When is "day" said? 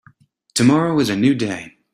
1.35-1.75